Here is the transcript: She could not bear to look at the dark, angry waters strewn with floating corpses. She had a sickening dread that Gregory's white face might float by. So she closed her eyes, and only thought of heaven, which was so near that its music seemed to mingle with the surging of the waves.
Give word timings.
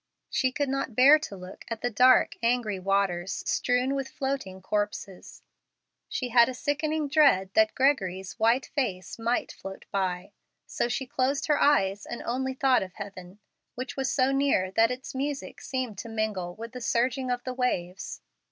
She 0.31 0.51
could 0.51 0.67
not 0.67 0.95
bear 0.95 1.19
to 1.19 1.37
look 1.37 1.63
at 1.67 1.81
the 1.81 1.91
dark, 1.91 2.33
angry 2.41 2.79
waters 2.79 3.43
strewn 3.45 3.93
with 3.93 4.07
floating 4.09 4.59
corpses. 4.59 5.43
She 6.09 6.29
had 6.29 6.49
a 6.49 6.55
sickening 6.55 7.07
dread 7.07 7.51
that 7.53 7.75
Gregory's 7.75 8.39
white 8.39 8.65
face 8.65 9.19
might 9.19 9.51
float 9.51 9.85
by. 9.91 10.31
So 10.65 10.87
she 10.87 11.05
closed 11.05 11.45
her 11.45 11.61
eyes, 11.61 12.07
and 12.07 12.23
only 12.23 12.55
thought 12.55 12.81
of 12.81 12.93
heaven, 12.93 13.37
which 13.75 13.95
was 13.95 14.11
so 14.11 14.31
near 14.31 14.71
that 14.71 14.89
its 14.89 15.13
music 15.13 15.61
seemed 15.61 15.99
to 15.99 16.09
mingle 16.09 16.55
with 16.55 16.71
the 16.71 16.81
surging 16.81 17.29
of 17.29 17.43
the 17.43 17.53
waves. 17.53 18.21